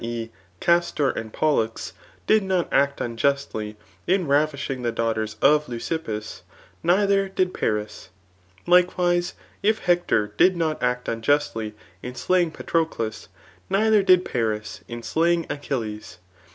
e« 0.03 0.31
Castor 0.59 1.11
and 1.11 1.31
Pollux] 1.31 1.93
did 2.25 2.41
not 2.41 2.67
act 2.73 2.99
unjustly 2.99 3.77
[in 4.07 4.25
ravishing 4.25 4.81
the 4.81 4.91
daughters 4.91 5.35
of 5.43 5.69
Leucippus,] 5.69 6.41
neither 6.81 7.29
did 7.29 7.53
Paris. 7.53 8.09
Likewise 8.65 9.35
if 9.61 9.77
Hector 9.77 10.33
did 10.37 10.57
not 10.57 10.81
act 10.81 11.07
un« 11.07 11.21
justly 11.21 11.75
in 12.01 12.15
slaying 12.15 12.49
Patroclus, 12.49 13.27
neither 13.69 14.01
did 14.01 14.25
FsLth 14.25 14.81
in 14.87 15.03
slaying 15.03 15.45
Achilles. 15.51 16.17